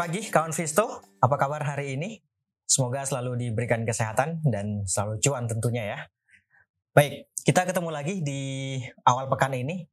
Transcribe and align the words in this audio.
pagi 0.00 0.24
kawan 0.32 0.56
Visto, 0.56 1.04
apa 1.20 1.36
kabar 1.36 1.60
hari 1.60 2.00
ini? 2.00 2.16
Semoga 2.64 3.04
selalu 3.04 3.36
diberikan 3.36 3.84
kesehatan 3.84 4.40
dan 4.48 4.80
selalu 4.88 5.20
cuan 5.20 5.44
tentunya 5.44 5.92
ya. 5.92 5.98
Baik, 6.96 7.28
kita 7.44 7.68
ketemu 7.68 7.92
lagi 7.92 8.24
di 8.24 8.80
awal 9.04 9.28
pekan 9.28 9.52
ini 9.52 9.84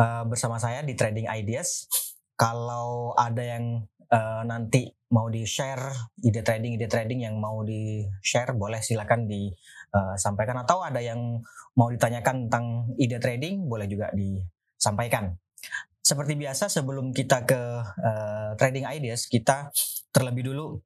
uh, 0.00 0.24
bersama 0.24 0.56
saya 0.56 0.80
di 0.80 0.96
Trading 0.96 1.28
Ideas. 1.28 1.92
Kalau 2.40 3.12
ada 3.12 3.44
yang 3.44 3.84
uh, 4.08 4.48
nanti 4.48 4.96
mau 5.12 5.28
di-share 5.28 5.92
ide 6.24 6.40
trading, 6.40 6.80
ide 6.80 6.88
trading 6.88 7.28
yang 7.28 7.36
mau 7.36 7.60
di-share 7.60 8.56
boleh 8.56 8.80
silakan 8.80 9.28
disampaikan 9.28 10.56
atau 10.64 10.80
ada 10.80 11.04
yang 11.04 11.36
mau 11.76 11.92
ditanyakan 11.92 12.48
tentang 12.48 12.96
ide 12.96 13.20
trading 13.20 13.68
boleh 13.68 13.84
juga 13.84 14.08
disampaikan. 14.16 15.36
Seperti 16.10 16.34
biasa 16.34 16.66
sebelum 16.66 17.14
kita 17.14 17.46
ke 17.46 17.62
uh, 17.86 18.50
trading 18.58 18.82
ideas, 18.90 19.30
kita 19.30 19.70
terlebih 20.10 20.50
dulu 20.50 20.82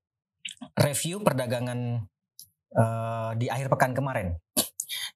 review 0.76 1.24
perdagangan 1.24 2.04
uh, 2.76 3.32
di 3.32 3.48
akhir 3.48 3.72
pekan 3.72 3.96
kemarin. 3.96 4.36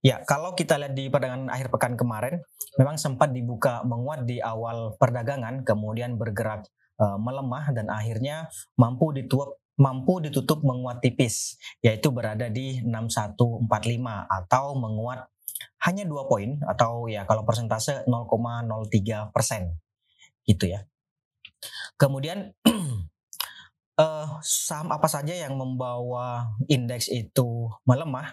Ya, 0.00 0.24
kalau 0.24 0.56
kita 0.56 0.80
lihat 0.80 0.96
di 0.96 1.12
perdagangan 1.12 1.52
akhir 1.52 1.68
pekan 1.68 1.92
kemarin, 2.00 2.40
memang 2.80 2.96
sempat 2.96 3.36
dibuka 3.36 3.84
menguat 3.84 4.24
di 4.24 4.40
awal 4.40 4.96
perdagangan, 4.96 5.60
kemudian 5.60 6.16
bergerak 6.16 6.64
uh, 6.96 7.20
melemah 7.20 7.76
dan 7.76 7.92
akhirnya 7.92 8.48
mampu 8.80 9.12
ditutup 9.12 9.60
mampu 9.76 10.24
ditutup 10.24 10.64
menguat 10.64 11.04
tipis, 11.04 11.60
yaitu 11.84 12.08
berada 12.08 12.48
di 12.48 12.80
6145 12.80 13.60
atau 14.24 14.72
menguat 14.72 15.28
hanya 15.84 16.08
dua 16.08 16.24
poin 16.24 16.56
atau 16.64 17.12
ya 17.12 17.28
kalau 17.28 17.44
persentase 17.44 18.08
0,03 18.08 19.36
persen 19.36 19.76
gitu 20.48 20.72
ya. 20.72 20.88
Kemudian 22.00 22.56
uh, 24.00 24.28
saham 24.42 24.88
apa 24.88 25.06
saja 25.06 25.36
yang 25.36 25.60
membawa 25.60 26.56
indeks 26.66 27.12
itu 27.12 27.68
melemah? 27.84 28.32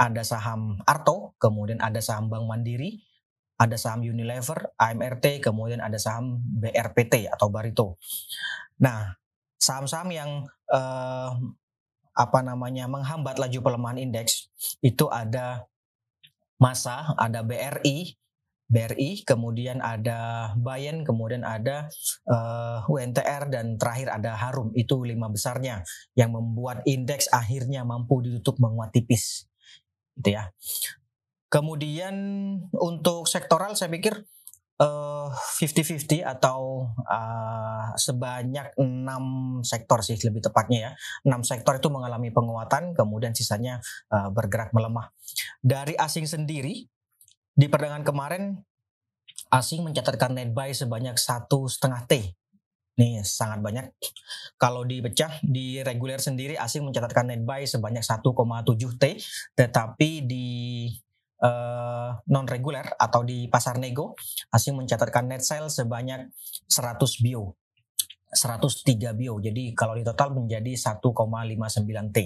Ada 0.00 0.24
saham 0.24 0.80
Arto, 0.88 1.36
kemudian 1.36 1.84
ada 1.84 2.00
saham 2.00 2.32
Bank 2.32 2.48
Mandiri, 2.48 3.04
ada 3.60 3.76
saham 3.76 4.00
Unilever, 4.00 4.72
AMRT, 4.80 5.44
kemudian 5.44 5.84
ada 5.84 6.00
saham 6.00 6.40
BRPT 6.40 7.28
atau 7.28 7.52
Barito. 7.52 8.00
Nah, 8.80 9.12
saham-saham 9.60 10.08
yang 10.08 10.30
uh, 10.72 11.36
apa 12.16 12.38
namanya 12.40 12.88
menghambat 12.88 13.36
laju 13.36 13.58
pelemahan 13.60 14.00
indeks 14.00 14.48
itu 14.80 15.06
ada 15.12 15.68
Masa, 16.60 17.16
ada 17.16 17.40
BRI, 17.40 18.19
BRI, 18.70 19.26
kemudian 19.26 19.82
ada 19.82 20.54
Bayen, 20.54 21.02
kemudian 21.02 21.42
ada 21.42 21.90
uh, 22.30 22.86
eh, 22.86 22.86
UNTR 22.86 23.50
dan 23.50 23.74
terakhir 23.74 24.14
ada 24.14 24.38
Harum. 24.38 24.70
Itu 24.78 25.02
lima 25.02 25.26
besarnya 25.26 25.82
yang 26.14 26.30
membuat 26.30 26.86
indeks 26.86 27.26
akhirnya 27.34 27.82
mampu 27.82 28.22
ditutup 28.22 28.62
menguat 28.62 28.94
tipis. 28.94 29.50
Gitu 30.14 30.38
ya. 30.38 30.54
Kemudian 31.50 32.14
untuk 32.78 33.26
sektoral 33.26 33.74
saya 33.74 33.90
pikir 33.90 34.22
uh, 34.78 35.34
eh, 35.34 35.66
50-50 35.66 36.22
atau 36.22 36.86
uh, 37.10 37.90
sebanyak 37.98 38.78
enam 38.78 39.24
sektor 39.66 39.98
sih 40.06 40.14
lebih 40.22 40.46
tepatnya 40.46 40.78
ya. 40.78 40.90
Enam 41.26 41.42
sektor 41.42 41.74
itu 41.82 41.90
mengalami 41.90 42.30
penguatan, 42.30 42.94
kemudian 42.94 43.34
sisanya 43.34 43.82
uh, 44.14 44.30
bergerak 44.30 44.70
melemah. 44.70 45.10
Dari 45.58 45.98
asing 45.98 46.30
sendiri 46.30 46.86
di 47.54 47.66
perdagangan 47.66 48.06
kemarin 48.06 48.42
asing 49.50 49.82
mencatatkan 49.82 50.34
net 50.36 50.54
buy 50.54 50.70
sebanyak 50.70 51.18
satu 51.18 51.66
setengah 51.66 52.06
T. 52.06 52.34
Nih 52.98 53.24
sangat 53.24 53.64
banyak. 53.64 53.86
Kalau 54.60 54.84
dipecah 54.84 55.40
di 55.40 55.80
reguler 55.80 56.20
sendiri 56.20 56.54
asing 56.60 56.84
mencatatkan 56.84 57.32
net 57.32 57.42
buy 57.42 57.64
sebanyak 57.64 58.04
1,7 58.04 59.00
T, 59.00 59.04
tetapi 59.56 60.10
di 60.28 60.48
uh, 61.40 61.48
eh, 61.48 62.10
non 62.28 62.44
reguler 62.44 62.84
atau 63.00 63.24
di 63.24 63.48
pasar 63.48 63.80
nego 63.80 64.12
asing 64.52 64.76
mencatatkan 64.76 65.26
net 65.26 65.42
sale 65.42 65.72
sebanyak 65.72 66.28
100 66.68 67.24
bio. 67.24 67.56
103 68.30 69.18
bio. 69.18 69.42
Jadi 69.42 69.74
kalau 69.74 69.98
di 69.98 70.06
total 70.06 70.30
menjadi 70.30 70.78
1,59 70.78 72.14
T. 72.14 72.18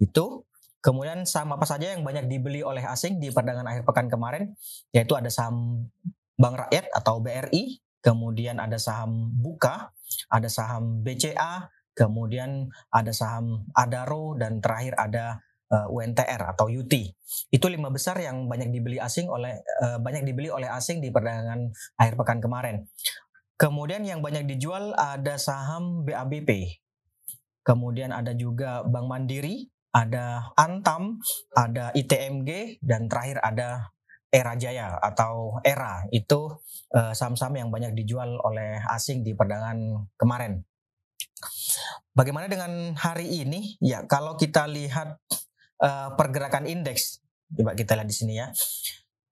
Itu 0.00 0.48
Kemudian 0.82 1.22
saham 1.22 1.54
apa 1.54 1.62
saja 1.62 1.94
yang 1.94 2.02
banyak 2.02 2.26
dibeli 2.26 2.66
oleh 2.66 2.82
asing 2.82 3.22
di 3.22 3.30
perdagangan 3.30 3.70
akhir 3.70 3.82
pekan 3.86 4.10
kemarin, 4.10 4.50
yaitu 4.90 5.14
ada 5.14 5.30
saham 5.30 5.86
Bank 6.34 6.58
Rakyat 6.58 6.90
atau 6.90 7.22
BRI, 7.22 7.78
kemudian 8.02 8.58
ada 8.58 8.76
saham 8.82 9.30
Buka, 9.30 9.94
ada 10.26 10.50
saham 10.50 11.06
BCA, 11.06 11.70
kemudian 11.94 12.66
ada 12.90 13.14
saham 13.14 13.62
Adaro, 13.78 14.34
dan 14.34 14.58
terakhir 14.58 14.98
ada 14.98 15.38
uh, 15.70 15.86
eh, 15.86 15.94
UNTR 15.94 16.50
atau 16.52 16.66
UT. 16.68 16.90
Itu 17.48 17.66
lima 17.70 17.88
besar 17.88 18.20
yang 18.20 18.50
banyak 18.50 18.74
dibeli 18.74 18.98
asing 18.98 19.30
oleh 19.30 19.62
uh, 19.80 20.02
banyak 20.02 20.26
dibeli 20.26 20.52
oleh 20.52 20.68
asing 20.68 21.00
di 21.00 21.08
perdagangan 21.08 21.72
akhir 21.96 22.14
pekan 22.18 22.42
kemarin. 22.42 22.84
Kemudian 23.54 24.02
yang 24.02 24.18
banyak 24.18 24.50
dijual 24.50 24.92
ada 24.98 25.38
saham 25.38 26.02
BABP. 26.02 26.82
Kemudian 27.62 28.10
ada 28.10 28.34
juga 28.34 28.82
Bank 28.82 29.06
Mandiri, 29.06 29.70
ada 29.92 30.52
Antam, 30.56 31.20
ada 31.52 31.92
ITMG, 31.92 32.80
dan 32.80 33.06
terakhir 33.12 33.38
ada 33.44 33.92
Era 34.32 34.56
Jaya 34.56 34.96
atau 34.96 35.60
Era 35.60 36.08
itu 36.08 36.56
saham 36.88 37.36
saham-saham 37.36 37.54
yang 37.60 37.68
banyak 37.68 37.92
dijual 37.92 38.40
oleh 38.40 38.80
asing 38.92 39.20
di 39.20 39.36
perdagangan 39.36 40.08
kemarin. 40.16 40.64
Bagaimana 42.12 42.48
dengan 42.48 42.96
hari 42.96 43.44
ini? 43.44 43.76
Ya, 43.80 44.04
kalau 44.04 44.36
kita 44.36 44.68
lihat 44.68 45.16
uh, 45.80 46.12
pergerakan 46.16 46.68
indeks, 46.68 47.24
coba 47.52 47.72
kita 47.72 47.96
lihat 47.96 48.08
di 48.08 48.16
sini 48.16 48.34
ya. 48.36 48.52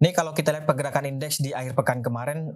Ini 0.01 0.17
kalau 0.17 0.33
kita 0.33 0.53
lihat 0.53 0.65
pergerakan 0.65 1.09
indeks 1.13 1.45
di 1.45 1.53
akhir 1.53 1.77
pekan 1.77 2.01
kemarin 2.01 2.53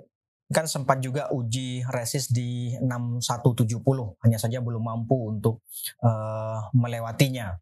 kan 0.52 0.68
sempat 0.68 1.00
juga 1.00 1.32
uji 1.32 1.84
resist 1.88 2.32
di 2.32 2.76
6170, 2.80 3.64
hanya 4.24 4.36
saja 4.40 4.60
belum 4.60 4.84
mampu 4.84 5.32
untuk 5.32 5.64
uh, 6.04 6.68
melewatinya. 6.76 7.56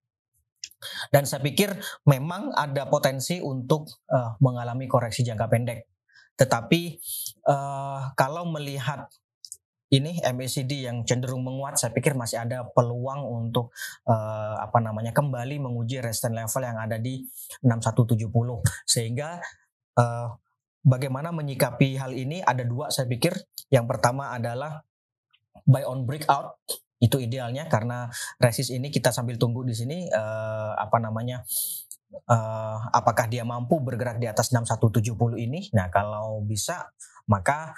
Dan 1.08 1.24
saya 1.24 1.40
pikir 1.42 1.72
memang 2.08 2.52
ada 2.54 2.86
potensi 2.90 3.38
untuk 3.38 3.88
uh, 4.10 4.36
mengalami 4.42 4.90
koreksi 4.90 5.22
jangka 5.22 5.46
pendek. 5.46 5.86
Tetapi 6.36 6.82
uh, 7.46 8.16
kalau 8.16 8.48
melihat 8.50 9.06
ini 9.92 10.24
MACD 10.24 10.88
yang 10.88 11.04
cenderung 11.04 11.44
menguat, 11.44 11.76
saya 11.76 11.92
pikir 11.92 12.16
masih 12.16 12.40
ada 12.40 12.64
peluang 12.72 13.28
untuk 13.28 13.76
uh, 14.08 14.56
apa 14.56 14.80
namanya 14.80 15.12
kembali 15.12 15.60
menguji 15.60 16.00
resistance 16.00 16.32
level 16.32 16.62
yang 16.64 16.80
ada 16.80 16.96
di 16.96 17.28
6170. 17.60 18.88
Sehingga 18.88 19.36
uh, 20.00 20.32
bagaimana 20.80 21.28
menyikapi 21.36 22.00
hal 22.00 22.16
ini 22.16 22.40
ada 22.40 22.64
dua 22.64 22.88
saya 22.88 23.04
pikir. 23.04 23.36
Yang 23.68 23.86
pertama 23.92 24.32
adalah 24.32 24.80
buy 25.68 25.84
on 25.84 26.08
breakout 26.08 26.56
itu 27.02 27.18
idealnya 27.18 27.66
karena 27.66 28.06
resist 28.38 28.70
ini 28.70 28.94
kita 28.94 29.10
sambil 29.10 29.34
tunggu 29.34 29.66
di 29.66 29.74
sini 29.74 30.06
uh, 30.06 30.78
apa 30.78 31.02
namanya 31.02 31.42
uh, 32.30 32.78
apakah 32.94 33.26
dia 33.26 33.42
mampu 33.42 33.82
bergerak 33.82 34.22
di 34.22 34.30
atas 34.30 34.54
6170 34.54 35.18
ini. 35.42 35.66
Nah 35.74 35.90
kalau 35.90 36.46
bisa 36.46 36.94
maka 37.26 37.74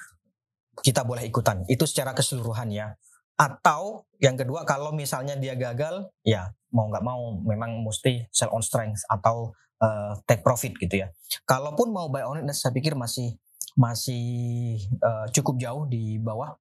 kita 0.84 1.06
boleh 1.06 1.24
ikutan. 1.24 1.64
Itu 1.70 1.88
secara 1.88 2.12
keseluruhan 2.12 2.68
ya. 2.68 2.92
Atau 3.34 4.06
yang 4.20 4.36
kedua 4.36 4.68
kalau 4.68 4.92
misalnya 4.92 5.34
dia 5.40 5.56
gagal 5.56 6.12
ya 6.22 6.54
mau 6.70 6.90
nggak 6.90 7.02
mau 7.02 7.40
memang 7.42 7.82
mesti 7.82 8.28
sell 8.30 8.52
on 8.52 8.62
strength 8.62 9.02
atau 9.08 9.56
uh, 9.80 10.20
take 10.28 10.44
profit 10.44 10.76
gitu 10.76 11.06
ya. 11.06 11.08
Kalaupun 11.48 11.90
mau 11.90 12.12
buy 12.12 12.28
on 12.28 12.44
it 12.44 12.50
saya 12.52 12.76
pikir 12.76 12.92
masih 12.92 13.34
masih 13.74 14.78
uh, 15.02 15.26
cukup 15.34 15.58
jauh 15.58 15.84
di 15.90 16.22
bawah 16.22 16.54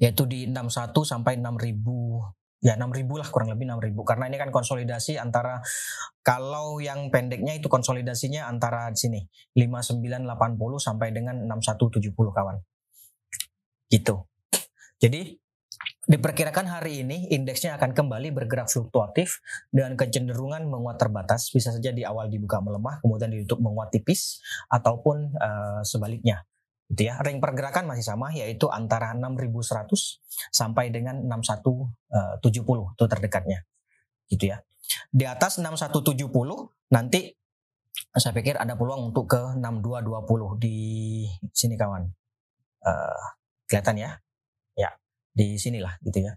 yaitu 0.00 0.24
di 0.24 0.48
61 0.48 0.92
sampai 1.04 1.36
6000 1.38 2.40
ya 2.60 2.76
6000 2.76 3.08
lah 3.08 3.28
kurang 3.32 3.48
lebih 3.56 3.72
6000 3.72 3.96
karena 4.04 4.24
ini 4.28 4.36
kan 4.36 4.52
konsolidasi 4.52 5.16
antara 5.16 5.64
kalau 6.20 6.76
yang 6.78 7.08
pendeknya 7.08 7.56
itu 7.56 7.72
konsolidasinya 7.72 8.44
antara 8.44 8.92
sini 8.92 9.24
5980 9.56 10.28
sampai 10.76 11.08
dengan 11.16 11.40
6170 11.48 12.12
kawan. 12.12 12.56
Gitu. 13.88 14.14
Jadi 15.00 15.40
diperkirakan 16.04 16.68
hari 16.68 17.00
ini 17.00 17.32
indeksnya 17.32 17.80
akan 17.80 17.96
kembali 17.96 18.36
bergerak 18.36 18.68
fluktuatif 18.68 19.40
dengan 19.72 19.96
kecenderungan 19.96 20.68
menguat 20.68 21.00
terbatas. 21.00 21.48
Bisa 21.48 21.72
saja 21.72 21.88
di 21.88 22.04
awal 22.04 22.28
dibuka 22.28 22.60
melemah 22.60 23.00
kemudian 23.00 23.32
ditutup 23.32 23.64
menguat 23.64 23.88
tipis 23.88 24.44
ataupun 24.68 25.32
uh, 25.40 25.80
sebaliknya 25.80 26.44
gitu 26.90 27.02
ya. 27.06 27.18
Ring 27.22 27.38
pergerakan 27.38 27.86
masih 27.86 28.04
sama 28.04 28.34
yaitu 28.34 28.66
antara 28.68 29.14
6100 29.14 29.90
sampai 30.50 30.90
dengan 30.90 31.22
6170 31.24 32.42
eh, 32.42 32.86
itu 32.98 33.04
terdekatnya. 33.06 33.58
Gitu 34.26 34.44
ya. 34.50 34.58
Di 35.10 35.24
atas 35.26 35.62
6170 35.62 36.30
nanti 36.90 37.30
saya 38.10 38.34
pikir 38.34 38.58
ada 38.58 38.74
peluang 38.74 39.14
untuk 39.14 39.30
ke 39.30 39.54
6220 39.58 40.58
di 40.58 40.76
sini 41.54 41.78
kawan. 41.78 42.06
Uh, 42.80 43.22
kelihatan 43.68 43.96
ya? 44.00 44.10
Ya. 44.74 44.90
di 45.30 45.54
sinilah 45.60 45.94
gitu 46.02 46.26
ya 46.26 46.32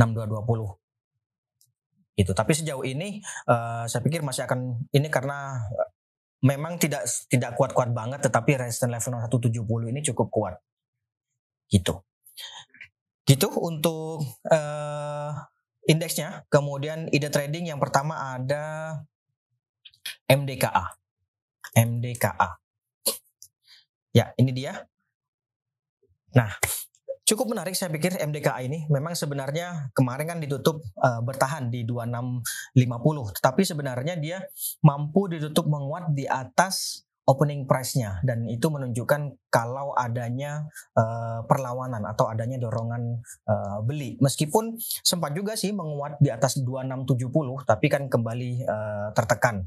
6220 0.00 0.80
itu 2.14 2.32
tapi 2.32 2.52
sejauh 2.54 2.86
ini 2.86 3.18
uh, 3.50 3.84
saya 3.90 4.00
pikir 4.00 4.22
masih 4.22 4.46
akan 4.46 4.86
ini 4.94 5.10
karena 5.10 5.60
memang 6.44 6.76
tidak 6.76 7.08
tidak 7.32 7.56
kuat-kuat 7.56 7.96
banget 7.96 8.20
tetapi 8.28 8.60
resistance 8.60 8.92
level 8.92 9.24
170 9.24 9.90
ini 9.90 10.00
cukup 10.04 10.28
kuat. 10.28 10.54
Gitu. 11.72 11.96
Gitu 13.24 13.48
untuk 13.56 14.20
uh, 14.52 15.32
indeksnya. 15.88 16.44
Kemudian 16.52 17.08
ide 17.08 17.32
trading 17.32 17.72
yang 17.72 17.80
pertama 17.80 18.36
ada 18.36 19.00
MDKA 20.28 21.00
MDKA 21.74 22.48
ya 24.14 24.30
ini 24.38 24.50
dia. 24.54 24.78
Nah 26.38 26.54
cukup 27.24 27.56
menarik 27.56 27.72
saya 27.72 27.90
pikir 27.90 28.20
MDKA 28.20 28.60
ini. 28.64 28.84
Memang 28.92 29.16
sebenarnya 29.16 29.90
kemarin 29.96 30.36
kan 30.36 30.38
ditutup 30.40 30.84
uh, 31.00 31.20
bertahan 31.24 31.72
di 31.72 31.88
2650, 31.88 33.36
tetapi 33.40 33.62
sebenarnya 33.64 34.14
dia 34.20 34.38
mampu 34.84 35.32
ditutup 35.32 35.66
menguat 35.66 36.12
di 36.12 36.28
atas 36.28 37.04
opening 37.24 37.64
price-nya 37.64 38.20
dan 38.20 38.44
itu 38.44 38.68
menunjukkan 38.68 39.48
kalau 39.48 39.96
adanya 39.96 40.68
uh, 40.92 41.40
perlawanan 41.48 42.04
atau 42.04 42.28
adanya 42.28 42.60
dorongan 42.60 43.24
uh, 43.48 43.80
beli. 43.80 44.20
Meskipun 44.20 44.76
sempat 44.80 45.32
juga 45.32 45.56
sih 45.56 45.72
menguat 45.72 46.20
di 46.20 46.28
atas 46.28 46.60
2670 46.60 47.64
tapi 47.64 47.86
kan 47.88 48.12
kembali 48.12 48.68
uh, 48.68 49.08
tertekan. 49.16 49.64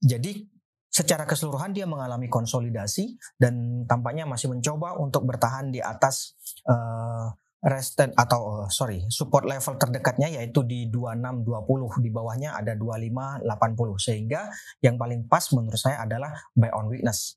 Jadi 0.00 0.48
secara 0.90 1.22
keseluruhan 1.28 1.70
dia 1.70 1.84
mengalami 1.86 2.26
konsolidasi 2.26 3.14
dan 3.38 3.86
tampaknya 3.86 4.26
masih 4.26 4.50
mencoba 4.50 4.98
untuk 4.98 5.22
bertahan 5.22 5.70
di 5.70 5.78
atas 5.78 6.39
uh, 6.68 7.30
resistance 7.60 8.16
atau 8.16 8.64
uh, 8.64 8.68
sorry 8.72 9.04
support 9.12 9.44
level 9.44 9.76
terdekatnya 9.76 10.32
yaitu 10.32 10.64
di 10.64 10.88
2620 10.88 12.00
di 12.00 12.10
bawahnya 12.10 12.56
ada 12.56 12.72
2580 12.72 13.44
sehingga 14.00 14.48
yang 14.80 14.96
paling 14.96 15.28
pas 15.28 15.44
menurut 15.52 15.76
saya 15.76 16.00
adalah 16.00 16.32
buy 16.56 16.72
on 16.72 16.88
weakness. 16.88 17.36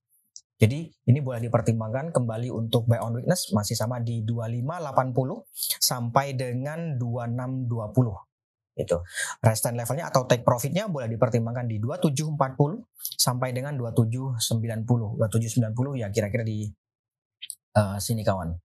Jadi 0.55 0.87
ini 1.11 1.19
boleh 1.19 1.43
dipertimbangkan 1.43 2.15
kembali 2.15 2.47
untuk 2.55 2.87
buy 2.87 3.03
on 3.03 3.19
weakness 3.19 3.51
masih 3.51 3.75
sama 3.75 3.99
di 3.99 4.23
2580 4.23 5.43
sampai 5.83 6.39
dengan 6.39 6.95
2620 6.95 8.79
itu. 8.79 8.97
Resistance 9.43 9.75
levelnya 9.75 10.07
atau 10.07 10.23
take 10.23 10.47
profitnya 10.47 10.87
boleh 10.87 11.11
dipertimbangkan 11.11 11.67
di 11.67 11.83
2740 11.83 12.79
sampai 13.19 13.51
dengan 13.51 13.75
2790 13.75 15.19
2790 15.19 15.99
ya 15.99 16.07
kira-kira 16.15 16.47
di 16.47 16.71
uh, 17.75 17.99
sini 17.99 18.23
kawan 18.23 18.55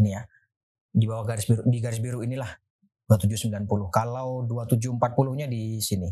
ini 0.00 0.16
ya 0.16 0.22
di 0.90 1.04
bawah 1.06 1.22
garis 1.22 1.46
biru 1.46 1.62
di 1.68 1.78
garis 1.78 2.00
biru 2.02 2.24
inilah 2.24 2.50
2790 3.06 3.68
kalau 3.92 4.42
2740 4.48 5.38
nya 5.38 5.46
di 5.46 5.78
sini 5.78 6.08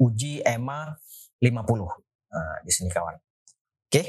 uji 0.00 0.40
EMA 0.46 0.94
50 1.42 1.44
nah, 1.44 2.56
di 2.64 2.72
sini 2.72 2.88
kawan 2.88 3.18
oke 3.90 4.02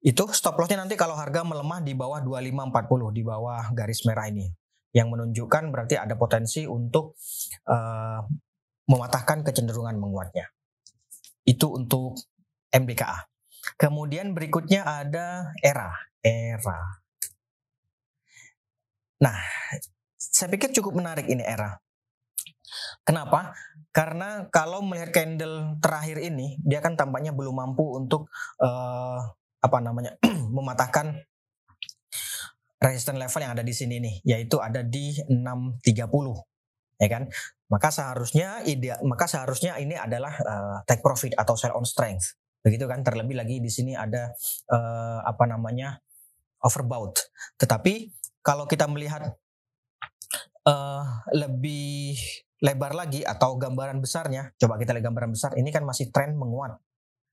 itu 0.00 0.22
stop 0.32 0.56
lossnya 0.56 0.80
nanti 0.80 0.96
kalau 0.96 1.16
harga 1.16 1.44
melemah 1.44 1.80
di 1.84 1.92
bawah 1.92 2.20
2540 2.24 3.16
di 3.16 3.22
bawah 3.24 3.72
garis 3.72 4.04
merah 4.04 4.28
ini 4.28 4.48
yang 4.90 5.12
menunjukkan 5.12 5.70
berarti 5.70 5.94
ada 6.00 6.18
potensi 6.18 6.66
untuk 6.66 7.14
uh, 7.70 8.20
mematahkan 8.90 9.46
kecenderungan 9.46 9.94
menguatnya. 9.94 10.50
Itu 11.46 11.70
untuk 11.70 12.18
MBKA. 12.74 13.30
Kemudian 13.78 14.34
berikutnya 14.34 14.82
ada 14.82 15.54
ERA. 15.62 15.94
ERA. 16.20 16.99
Nah, 19.20 19.36
saya 20.16 20.48
pikir 20.48 20.72
cukup 20.72 20.96
menarik 20.96 21.28
ini 21.28 21.44
ERA. 21.44 21.76
Kenapa? 23.04 23.52
Karena 23.90 24.46
kalau 24.48 24.80
melihat 24.80 25.10
candle 25.10 25.76
terakhir 25.82 26.22
ini, 26.22 26.56
dia 26.62 26.78
kan 26.78 26.94
tampaknya 26.94 27.34
belum 27.34 27.58
mampu 27.58 27.84
untuk 27.98 28.30
uh, 28.62 29.18
apa 29.60 29.78
namanya 29.82 30.16
mematahkan 30.56 31.20
resistance 32.80 33.20
level 33.20 33.40
yang 33.44 33.52
ada 33.52 33.64
di 33.66 33.74
sini 33.76 34.00
nih, 34.00 34.14
yaitu 34.24 34.56
ada 34.62 34.80
di 34.80 35.12
630, 35.28 35.84
ya 36.96 37.08
kan? 37.10 37.28
Maka 37.68 37.88
seharusnya 37.92 38.64
ide, 38.64 38.96
maka 39.04 39.28
seharusnya 39.28 39.76
ini 39.76 39.98
adalah 39.98 40.32
uh, 40.40 40.76
take 40.88 41.04
profit 41.04 41.36
atau 41.36 41.58
sell 41.60 41.76
on 41.76 41.84
strength, 41.84 42.40
begitu 42.64 42.88
kan? 42.88 43.04
Terlebih 43.04 43.36
lagi 43.36 43.60
di 43.60 43.68
sini 43.68 43.92
ada 43.92 44.32
uh, 44.72 45.20
apa 45.26 45.44
namanya 45.44 46.00
overbought. 46.64 47.20
Tetapi 47.60 48.19
kalau 48.40 48.64
kita 48.64 48.88
melihat 48.88 49.36
uh, 50.64 51.04
lebih 51.32 52.16
lebar 52.60 52.92
lagi 52.92 53.24
atau 53.24 53.56
gambaran 53.56 54.04
besarnya, 54.04 54.52
coba 54.60 54.76
kita 54.76 54.92
lihat 54.92 55.08
gambaran 55.08 55.32
besar, 55.32 55.56
ini 55.56 55.72
kan 55.72 55.84
masih 55.84 56.12
tren 56.12 56.36
menguat, 56.36 56.76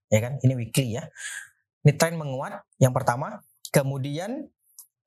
ya 0.07 0.23
kan? 0.23 0.39
Ini 0.39 0.53
weekly 0.55 0.95
ya. 0.95 1.03
Ini 1.83 1.95
tren 1.99 2.15
menguat 2.15 2.63
yang 2.79 2.95
pertama, 2.95 3.43
kemudian 3.75 4.47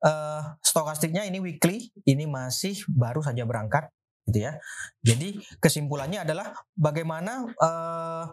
uh, 0.05 0.41
stokastiknya 0.61 1.25
ini 1.25 1.41
weekly, 1.41 1.89
ini 2.05 2.29
masih 2.29 2.77
baru 2.85 3.25
saja 3.25 3.45
berangkat, 3.49 3.89
gitu 4.29 4.45
ya. 4.45 4.61
Jadi 5.01 5.41
kesimpulannya 5.57 6.21
adalah 6.21 6.53
bagaimana 6.77 7.49
uh, 7.57 8.25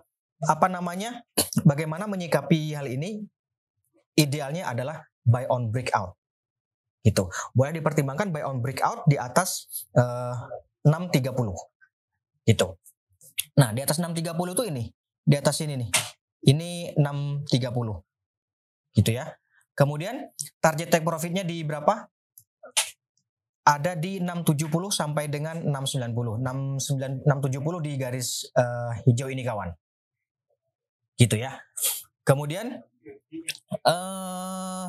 apa 0.44 0.66
namanya, 0.68 1.24
bagaimana 1.64 2.04
menyikapi 2.04 2.76
hal 2.76 2.84
ini? 2.84 3.24
Idealnya 4.18 4.66
adalah 4.66 5.06
buy 5.22 5.46
on 5.46 5.70
breakout, 5.70 6.17
gitu. 7.02 7.30
Boleh 7.54 7.78
dipertimbangkan 7.78 8.30
buy 8.34 8.42
on 8.46 8.58
breakout 8.62 9.06
di 9.06 9.16
atas 9.18 9.66
uh, 9.94 10.48
630, 10.86 11.28
gitu. 12.48 12.66
Nah 13.58 13.74
di 13.74 13.80
atas 13.82 13.98
630 13.98 14.54
itu 14.54 14.62
ini, 14.66 14.84
di 15.22 15.36
atas 15.36 15.56
ini 15.62 15.74
nih, 15.78 15.90
ini 16.50 16.70
630, 16.96 17.48
gitu 18.98 19.10
ya. 19.10 19.26
Kemudian 19.78 20.34
target 20.58 20.90
take 20.90 21.06
profitnya 21.06 21.46
di 21.46 21.62
berapa? 21.62 22.10
Ada 23.62 23.94
di 23.94 24.18
670 24.18 24.90
sampai 24.90 25.28
dengan 25.28 25.60
690. 25.60 26.40
69, 26.40 27.28
670 27.28 27.84
di 27.84 27.92
garis 28.00 28.48
uh, 28.56 28.96
hijau 29.06 29.28
ini 29.28 29.44
kawan. 29.44 29.70
Gitu 31.20 31.36
ya. 31.36 31.52
Kemudian 32.24 32.80
uh, 33.86 34.88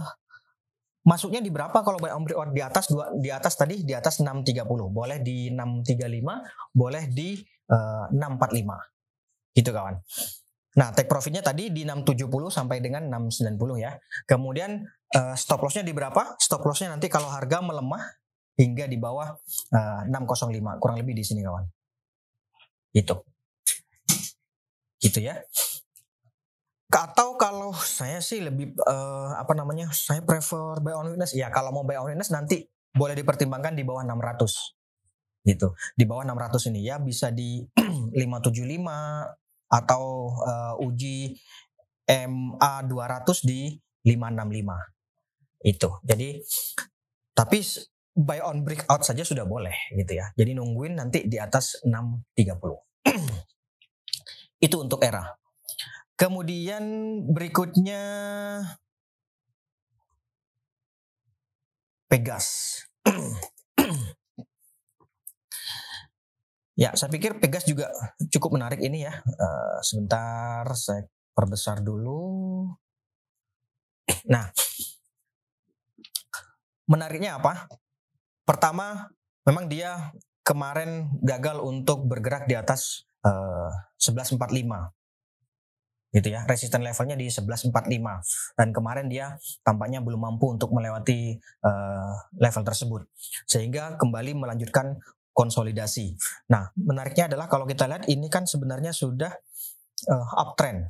masuknya 1.08 1.40
di 1.40 1.52
berapa 1.52 1.76
kalau 1.80 1.98
buy 1.98 2.12
on 2.12 2.24
break 2.28 2.38
di 2.52 2.62
atas 2.64 2.92
dua 2.92 3.12
di 3.16 3.32
atas 3.32 3.56
tadi 3.56 3.88
di 3.88 3.96
atas 3.96 4.20
630 4.20 4.68
boleh 4.92 5.18
di 5.24 5.48
635 5.52 6.76
boleh 6.76 7.04
di 7.08 7.40
uh, 7.72 8.12
eh, 8.12 8.16
645 8.16 9.56
gitu 9.56 9.70
kawan 9.72 9.96
Nah, 10.78 10.94
take 10.94 11.10
profitnya 11.10 11.42
tadi 11.42 11.74
di 11.74 11.82
670 11.82 12.30
sampai 12.54 12.78
dengan 12.78 13.10
690 13.10 13.82
ya. 13.82 13.98
Kemudian 14.30 14.86
uh, 15.18 15.34
stop 15.34 15.66
lossnya 15.66 15.82
di 15.82 15.92
berapa? 15.92 16.38
Stop 16.38 16.62
lossnya 16.64 16.94
nanti 16.94 17.10
kalau 17.10 17.26
harga 17.28 17.58
melemah 17.60 18.06
hingga 18.54 18.86
di 18.86 18.96
bawah 18.96 19.34
uh, 19.74 20.02
eh, 20.06 20.14
605, 20.14 20.80
kurang 20.80 21.02
lebih 21.02 21.18
di 21.18 21.24
sini 21.26 21.42
kawan. 21.42 21.66
Itu. 22.94 23.18
Gitu 25.02 25.20
ya. 25.26 25.42
Atau 26.90 27.38
kalau 27.38 27.70
saya 27.78 28.18
sih 28.18 28.42
lebih 28.42 28.74
uh, 28.82 29.38
apa 29.38 29.54
namanya? 29.54 29.94
Saya 29.94 30.26
prefer 30.26 30.82
buy 30.82 30.98
on 30.98 31.14
witness. 31.14 31.38
Ya, 31.38 31.54
kalau 31.54 31.70
mau 31.70 31.86
buy 31.86 32.02
on 32.02 32.10
witness 32.10 32.34
nanti 32.34 32.66
boleh 32.90 33.14
dipertimbangkan 33.14 33.78
di 33.78 33.86
bawah 33.86 34.02
600 34.02 35.46
gitu. 35.46 35.78
Di 35.94 36.04
bawah 36.10 36.26
600 36.26 36.74
ini 36.74 36.90
ya 36.90 36.98
bisa 36.98 37.30
di 37.30 37.62
575 38.18 39.70
atau 39.70 40.04
uh, 40.42 40.74
uji 40.82 41.38
MA 42.10 42.74
200 42.90 43.46
di 43.46 43.78
565 44.02 45.70
itu. 45.70 45.90
Jadi 46.02 46.30
tapi 47.38 47.58
buy 48.18 48.42
on 48.44 48.66
breakout 48.66 49.06
saja 49.06 49.22
sudah 49.22 49.46
boleh 49.46 49.94
gitu 49.94 50.18
ya. 50.18 50.34
Jadi 50.34 50.58
nungguin 50.58 50.98
nanti 50.98 51.30
di 51.30 51.38
atas 51.38 51.86
630. 51.86 52.34
itu 54.66 54.76
untuk 54.76 55.00
era. 55.06 55.39
Kemudian 56.20 56.84
berikutnya 57.32 58.04
Pegas. 62.12 62.76
Ya, 66.80 66.96
saya 66.96 67.12
pikir 67.12 67.44
Pegas 67.44 67.68
juga 67.68 67.92
cukup 68.32 68.56
menarik 68.56 68.80
ini 68.80 69.04
ya. 69.04 69.12
Uh, 69.20 69.84
sebentar, 69.84 70.64
saya 70.80 71.08
perbesar 71.36 71.84
dulu. 71.84 72.72
Nah, 74.32 74.48
menariknya 76.88 77.36
apa? 77.36 77.68
Pertama, 78.48 79.12
memang 79.44 79.68
dia 79.68 80.16
kemarin 80.44 81.12
gagal 81.20 81.60
untuk 81.60 82.08
bergerak 82.08 82.48
di 82.48 82.56
atas 82.56 83.04
uh, 83.28 83.72
1145. 84.00 84.99
Gitu 86.10 86.34
ya. 86.34 86.46
Resisten 86.50 86.82
levelnya 86.82 87.16
di 87.18 87.30
1145 87.30 87.74
dan 88.58 88.68
kemarin 88.74 89.06
dia 89.08 89.38
tampaknya 89.62 90.02
belum 90.02 90.22
mampu 90.22 90.58
untuk 90.58 90.74
melewati 90.74 91.38
uh, 91.66 92.14
level 92.38 92.64
tersebut 92.66 93.02
sehingga 93.46 93.98
kembali 93.98 94.38
melanjutkan 94.38 94.98
konsolidasi. 95.34 96.18
Nah, 96.52 96.74
menariknya 96.76 97.32
adalah 97.32 97.48
kalau 97.48 97.64
kita 97.64 97.88
lihat 97.88 98.10
ini 98.12 98.28
kan 98.28 98.44
sebenarnya 98.44 98.92
sudah 98.92 99.32
uh, 100.10 100.28
uptrend 100.36 100.90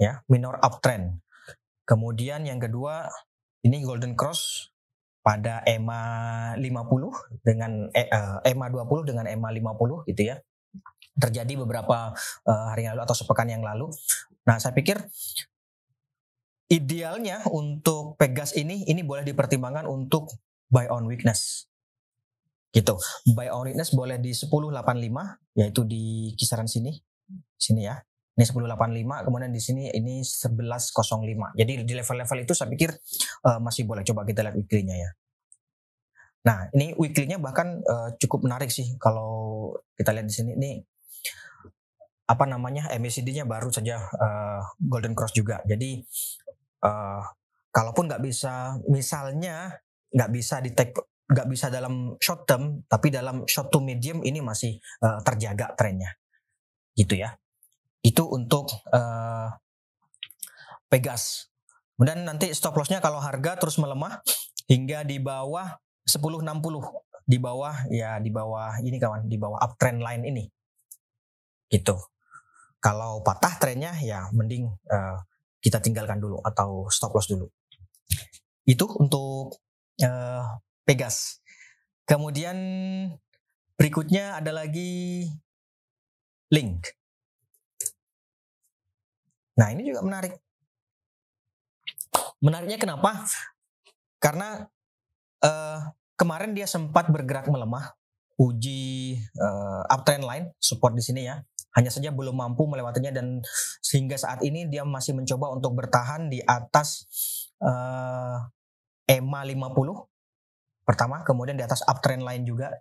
ya, 0.00 0.22
minor 0.30 0.56
uptrend. 0.62 1.20
Kemudian 1.82 2.46
yang 2.46 2.62
kedua 2.62 3.10
ini 3.66 3.82
golden 3.82 4.14
cross 4.14 4.70
pada 5.22 5.62
EMA 5.62 6.02
50 6.58 7.46
dengan 7.46 7.86
eh, 7.94 8.10
EMA 8.42 8.66
20 8.74 9.06
dengan 9.06 9.24
EMA 9.30 9.54
50 9.54 10.10
gitu 10.10 10.22
ya 10.34 10.42
terjadi 11.12 11.60
beberapa 11.60 12.16
uh, 12.48 12.66
hari 12.72 12.88
yang 12.88 12.96
lalu 12.96 13.04
atau 13.04 13.16
sepekan 13.16 13.48
yang 13.48 13.60
lalu. 13.60 13.92
Nah, 14.42 14.58
saya 14.58 14.74
pikir 14.74 14.98
idealnya 16.72 17.44
untuk 17.52 18.16
Pegas 18.16 18.56
ini 18.56 18.86
ini 18.88 19.04
boleh 19.04 19.22
dipertimbangkan 19.26 19.84
untuk 19.84 20.32
buy 20.72 20.88
on 20.88 21.04
weakness. 21.04 21.68
Gitu. 22.72 22.96
Buy 23.36 23.52
on 23.52 23.68
weakness 23.68 23.92
boleh 23.92 24.16
di 24.16 24.32
1085 24.32 25.58
yaitu 25.58 25.84
di 25.84 26.32
kisaran 26.34 26.64
sini. 26.64 26.96
Sini 27.60 27.84
ya. 27.84 28.00
Ini 28.32 28.48
1085 28.48 29.28
kemudian 29.28 29.52
di 29.52 29.60
sini 29.60 29.92
ini 29.92 30.24
1105. 30.24 31.52
Jadi 31.52 31.72
di 31.84 31.92
level-level 31.92 32.38
itu 32.48 32.56
saya 32.56 32.72
pikir 32.72 32.88
uh, 33.44 33.60
masih 33.60 33.84
boleh 33.84 34.00
coba 34.08 34.24
kita 34.24 34.40
lihat 34.40 34.56
weekly-nya 34.56 34.96
ya. 34.96 35.10
Nah, 36.42 36.66
ini 36.74 36.96
weekly-nya 36.98 37.38
bahkan 37.38 37.84
uh, 37.84 38.16
cukup 38.18 38.48
menarik 38.48 38.72
sih 38.72 38.96
kalau 38.98 39.70
kita 39.94 40.10
lihat 40.16 40.26
di 40.26 40.34
sini. 40.34 40.50
Ini 40.56 40.70
apa 42.32 42.48
namanya 42.48 42.88
MACD-nya 42.96 43.44
baru 43.44 43.68
saja 43.68 44.00
uh, 44.00 44.64
Golden 44.80 45.12
Cross 45.12 45.36
juga. 45.36 45.60
Jadi 45.68 46.00
uh, 46.80 47.22
kalaupun 47.68 48.08
nggak 48.08 48.24
bisa, 48.24 48.80
misalnya 48.88 49.76
nggak 50.08 50.30
bisa 50.32 50.64
di 50.64 50.72
take 50.72 50.96
nggak 51.28 51.48
bisa 51.48 51.68
dalam 51.68 52.16
short 52.16 52.48
term, 52.48 52.84
tapi 52.88 53.12
dalam 53.12 53.44
short 53.44 53.68
to 53.68 53.84
medium 53.84 54.24
ini 54.24 54.40
masih 54.40 54.80
uh, 55.04 55.20
terjaga 55.20 55.76
trennya, 55.76 56.12
gitu 56.96 57.20
ya. 57.20 57.36
Itu 58.00 58.28
untuk 58.32 58.72
uh, 58.92 59.48
Pegas. 60.92 61.48
Kemudian 61.96 62.28
nanti 62.28 62.52
stop 62.52 62.76
lossnya 62.76 63.00
kalau 63.00 63.16
harga 63.16 63.56
terus 63.56 63.80
melemah 63.80 64.20
hingga 64.68 65.08
di 65.08 65.16
bawah 65.16 65.72
1060 66.04 66.44
di 67.24 67.38
bawah 67.38 67.88
ya 67.88 68.18
di 68.18 68.28
bawah 68.28 68.76
ini 68.82 68.98
kawan 68.98 69.24
di 69.24 69.38
bawah 69.38 69.56
uptrend 69.62 70.02
line 70.02 70.26
ini 70.26 70.44
gitu 71.70 71.96
kalau 72.82 73.22
patah 73.22 73.62
trennya 73.62 73.94
ya 74.02 74.26
mending 74.34 74.66
uh, 74.90 75.18
kita 75.62 75.78
tinggalkan 75.78 76.18
dulu 76.18 76.42
atau 76.42 76.90
stop 76.90 77.14
loss 77.14 77.30
dulu. 77.30 77.46
Itu 78.66 78.90
untuk 78.98 79.62
uh, 80.02 80.44
Pegas. 80.82 81.38
Kemudian 82.02 82.58
berikutnya 83.78 84.42
ada 84.42 84.50
lagi 84.50 85.30
link. 86.50 86.90
Nah 89.54 89.70
ini 89.70 89.86
juga 89.86 90.02
menarik. 90.02 90.34
Menariknya 92.42 92.82
kenapa? 92.82 93.22
Karena 94.18 94.66
uh, 95.46 95.78
kemarin 96.18 96.50
dia 96.50 96.66
sempat 96.66 97.06
bergerak 97.14 97.46
melemah, 97.46 97.94
uji 98.42 99.22
uh, 99.38 99.86
uptrend 99.86 100.26
line 100.26 100.46
support 100.58 100.98
di 100.98 101.02
sini 101.06 101.30
ya 101.30 101.38
hanya 101.72 101.90
saja 101.92 102.12
belum 102.12 102.36
mampu 102.36 102.68
melewatinya 102.68 103.12
dan 103.12 103.40
sehingga 103.80 104.20
saat 104.20 104.44
ini 104.44 104.68
dia 104.68 104.84
masih 104.84 105.16
mencoba 105.16 105.52
untuk 105.52 105.72
bertahan 105.76 106.28
di 106.28 106.40
atas 106.44 107.08
uh, 107.60 108.44
EMA 109.08 109.40
50 109.44 109.72
pertama, 110.82 111.22
kemudian 111.22 111.54
di 111.54 111.64
atas 111.64 111.80
uptrend 111.86 112.26
lain 112.26 112.42
juga 112.42 112.74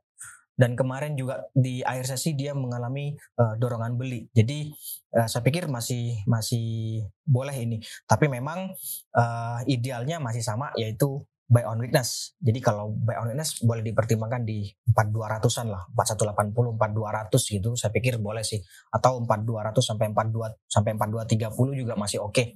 dan 0.60 0.78
kemarin 0.78 1.18
juga 1.18 1.48
di 1.56 1.82
akhir 1.82 2.12
sesi 2.14 2.38
dia 2.38 2.54
mengalami 2.54 3.18
uh, 3.40 3.58
dorongan 3.58 3.98
beli. 3.98 4.30
Jadi 4.36 4.70
uh, 5.18 5.26
saya 5.26 5.42
pikir 5.42 5.66
masih 5.72 6.22
masih 6.30 7.02
boleh 7.26 7.56
ini. 7.56 7.78
Tapi 8.06 8.30
memang 8.30 8.70
uh, 9.16 9.60
idealnya 9.66 10.22
masih 10.22 10.44
sama 10.46 10.70
yaitu 10.78 11.24
buy 11.52 11.68
on 11.68 11.84
weakness. 11.84 12.40
Jadi 12.40 12.64
kalau 12.64 12.96
buy 12.96 13.20
on 13.20 13.36
weakness 13.36 13.60
boleh 13.60 13.84
dipertimbangkan 13.84 14.48
di 14.48 14.72
4200-an 14.96 15.68
lah, 15.68 15.84
4180, 15.92 16.80
4200 16.80 17.56
gitu. 17.60 17.70
Saya 17.76 17.92
pikir 17.92 18.24
boleh 18.24 18.40
sih 18.40 18.64
atau 18.96 19.20
4200 19.20 19.84
sampai 19.84 20.16
42 20.16 20.72
sampai 20.72 20.96
4230 20.96 21.76
juga 21.84 21.94
masih 22.00 22.24
oke. 22.24 22.32
Okay. 22.32 22.56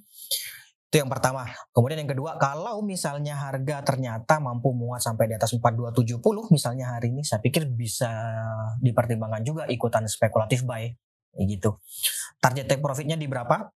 Itu 0.88 1.04
yang 1.04 1.12
pertama. 1.12 1.44
Kemudian 1.76 2.08
yang 2.08 2.12
kedua, 2.16 2.40
kalau 2.40 2.80
misalnya 2.80 3.36
harga 3.36 3.84
ternyata 3.84 4.40
mampu 4.40 4.72
muat 4.72 5.04
sampai 5.04 5.28
di 5.28 5.36
atas 5.36 5.52
4270 5.52 6.24
misalnya 6.56 6.96
hari 6.96 7.12
ini, 7.12 7.28
saya 7.28 7.44
pikir 7.44 7.68
bisa 7.68 8.08
dipertimbangkan 8.80 9.44
juga 9.44 9.68
ikutan 9.68 10.08
spekulatif 10.08 10.64
buy 10.64 10.88
gitu. 11.44 11.84
Target 12.40 12.72
take 12.72 12.80
profitnya 12.80 13.20
di 13.20 13.28
berapa? 13.28 13.75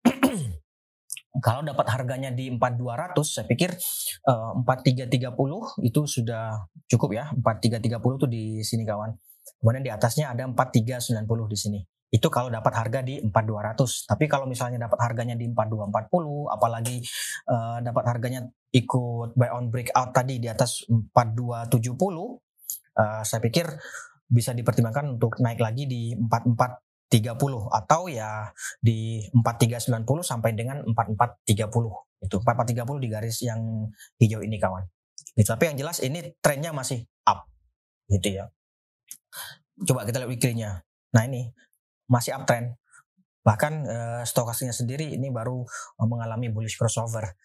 Kalau 1.42 1.62
dapat 1.62 1.88
harganya 1.94 2.34
di 2.34 2.50
4200 2.54 3.14
saya 3.24 3.46
pikir 3.46 3.72
uh, 4.28 4.58
eh, 4.58 5.08
4330 5.08 5.86
itu 5.86 6.02
sudah 6.06 6.68
cukup 6.90 7.10
ya. 7.14 7.26
4330 7.38 8.22
tuh 8.22 8.30
di 8.30 8.62
sini 8.62 8.84
kawan. 8.86 9.14
Kemudian 9.58 9.84
di 9.84 9.92
atasnya 9.94 10.34
ada 10.34 10.46
4390 10.46 11.54
di 11.54 11.58
sini. 11.58 11.80
Itu 12.08 12.32
kalau 12.32 12.48
dapat 12.48 12.72
harga 12.72 13.04
di 13.04 13.20
4200 13.20 14.08
tapi 14.08 14.26
kalau 14.32 14.48
misalnya 14.48 14.88
dapat 14.88 15.00
harganya 15.04 15.36
di 15.36 15.52
4240 15.52 16.56
apalagi 16.56 16.98
uh, 17.52 17.84
dapat 17.84 18.04
harganya 18.08 18.42
ikut 18.72 19.36
buy 19.36 19.52
on 19.52 19.68
breakout 19.68 20.16
tadi 20.16 20.40
di 20.40 20.48
atas 20.48 20.88
4270 20.88 21.12
uh, 21.12 22.32
eh, 22.96 23.22
saya 23.28 23.40
pikir 23.44 23.68
bisa 24.28 24.52
dipertimbangkan 24.52 25.20
untuk 25.20 25.40
naik 25.40 25.60
lagi 25.60 25.84
di 25.88 26.16
44 26.16 26.87
30 27.08 27.40
atau 27.72 28.12
ya 28.12 28.52
di 28.84 29.24
4390 29.32 30.04
sampai 30.28 30.52
dengan 30.52 30.84
4430 30.84 32.08
itu 32.28 32.36
4430 32.42 33.04
di 33.04 33.08
garis 33.08 33.38
yang 33.46 33.62
hijau 34.20 34.42
ini 34.44 34.58
kawan. 34.58 34.84
Gitu. 35.38 35.54
tapi 35.54 35.70
yang 35.70 35.78
jelas 35.78 36.02
ini 36.02 36.34
trennya 36.42 36.74
masih 36.74 37.06
up. 37.30 37.46
Gitu 38.10 38.42
ya. 38.42 38.50
Coba 39.86 40.04
kita 40.04 40.26
lihat 40.26 40.32
weekly-nya. 40.34 40.82
Nah 41.14 41.24
ini 41.30 41.54
masih 42.10 42.34
uptrend 42.34 42.76
bahkan 43.46 43.88
uh, 43.88 44.22
stokastiknya 44.28 44.76
sendiri 44.76 45.08
ini 45.16 45.32
baru 45.32 45.64
mengalami 46.04 46.52
bullish 46.52 46.76
crossover. 46.76 47.38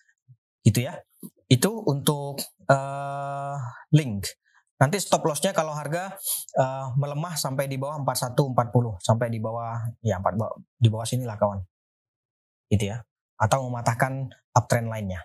Gitu 0.64 0.88
ya. 0.88 0.99
Itu 1.47 1.85
untuk 1.85 2.40
uh, 2.66 3.61
link 3.92 4.26
Nanti 4.83 4.99
stop 4.99 5.23
lossnya 5.23 5.55
kalau 5.55 5.71
harga 5.71 6.11
uh, 6.59 6.91
melemah 6.99 7.39
sampai 7.39 7.71
di 7.71 7.79
bawah 7.79 8.03
4140 8.03 8.99
sampai 8.99 9.31
di 9.31 9.39
bawah 9.39 9.79
ya 10.03 10.19
4 10.19 10.35
di 10.83 10.91
bawah 10.91 11.07
sini 11.07 11.23
lah 11.23 11.39
kawan. 11.39 11.62
Gitu 12.67 12.91
ya. 12.91 12.99
Atau 13.39 13.71
mematahkan 13.71 14.35
uptrend 14.51 14.91
lainnya. 14.91 15.23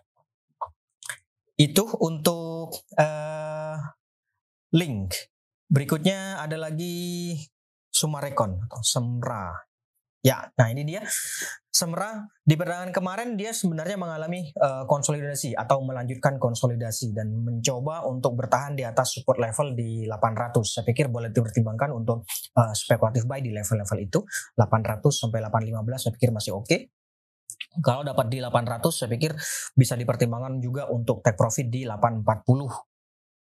Itu 1.57 1.89
untuk 2.05 2.85
uh, 3.01 3.81
link. 4.77 5.17
Berikutnya 5.65 6.37
ada 6.37 6.53
lagi 6.53 7.33
Sumarekon 7.89 8.69
atau 8.69 8.85
Semra. 8.85 9.57
Ya, 10.25 10.49
nah 10.57 10.67
ini 10.73 10.81
dia. 10.83 11.05
Semra 11.69 12.25
di 12.41 12.57
perdagangan 12.57 12.89
kemarin 12.89 13.37
dia 13.37 13.53
sebenarnya 13.53 14.01
mengalami 14.01 14.49
uh, 14.57 14.89
konsolidasi 14.89 15.53
atau 15.53 15.85
melanjutkan 15.85 16.41
konsolidasi 16.41 17.13
dan 17.13 17.29
mencoba 17.29 18.01
untuk 18.09 18.33
bertahan 18.33 18.73
di 18.73 18.81
atas 18.81 19.13
support 19.13 19.37
level 19.37 19.77
di 19.77 20.09
800. 20.09 20.57
Saya 20.65 20.83
pikir 20.89 21.13
boleh 21.13 21.29
dipertimbangkan 21.29 21.93
untuk 21.93 22.25
uh, 22.57 22.73
spekulatif 22.73 23.29
buy 23.29 23.45
di 23.45 23.53
level-level 23.53 23.97
itu 24.01 24.19
800 24.57 25.05
sampai 25.13 25.39
815 25.45 26.01
saya 26.01 26.13
pikir 26.17 26.29
masih 26.33 26.51
oke. 26.57 26.65
Okay. 26.65 26.89
Kalau 27.77 28.01
dapat 28.01 28.25
di 28.33 28.41
800 28.41 28.89
saya 28.89 29.09
pikir 29.13 29.37
bisa 29.77 29.93
dipertimbangkan 29.93 30.57
juga 30.57 30.89
untuk 30.89 31.21
take 31.21 31.37
profit 31.37 31.69
di 31.69 31.85
840 31.85 32.96